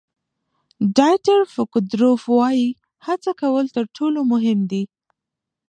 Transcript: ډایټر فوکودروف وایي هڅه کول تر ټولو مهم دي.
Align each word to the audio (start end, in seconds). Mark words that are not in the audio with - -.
ډایټر 0.95 1.39
فوکودروف 1.53 2.21
وایي 2.37 2.67
هڅه 3.05 3.31
کول 3.41 3.65
تر 3.75 3.85
ټولو 3.95 4.19
مهم 4.31 4.59
دي. 4.71 4.83